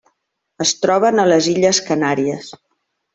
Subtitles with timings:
[0.65, 2.51] Es troben a les Illes Canàries.